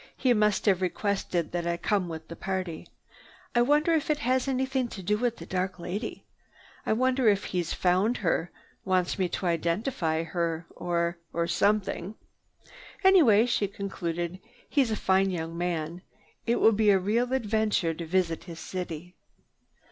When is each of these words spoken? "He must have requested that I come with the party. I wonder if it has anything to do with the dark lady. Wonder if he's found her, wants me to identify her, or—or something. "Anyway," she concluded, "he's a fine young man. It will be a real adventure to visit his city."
"He 0.17 0.33
must 0.33 0.65
have 0.65 0.81
requested 0.81 1.51
that 1.51 1.67
I 1.67 1.77
come 1.77 2.09
with 2.09 2.27
the 2.27 2.35
party. 2.35 2.87
I 3.53 3.61
wonder 3.61 3.93
if 3.93 4.09
it 4.09 4.17
has 4.17 4.47
anything 4.47 4.87
to 4.87 5.03
do 5.03 5.15
with 5.15 5.37
the 5.37 5.45
dark 5.45 5.77
lady. 5.77 6.25
Wonder 6.87 7.27
if 7.29 7.43
he's 7.43 7.71
found 7.71 8.17
her, 8.17 8.49
wants 8.83 9.19
me 9.19 9.29
to 9.29 9.45
identify 9.45 10.23
her, 10.23 10.65
or—or 10.75 11.45
something. 11.45 12.15
"Anyway," 13.03 13.45
she 13.45 13.67
concluded, 13.67 14.39
"he's 14.67 14.89
a 14.89 14.95
fine 14.95 15.29
young 15.29 15.55
man. 15.55 16.01
It 16.47 16.59
will 16.59 16.71
be 16.71 16.89
a 16.89 16.97
real 16.97 17.31
adventure 17.31 17.93
to 17.93 18.03
visit 18.07 18.45
his 18.45 18.59
city." 18.59 19.13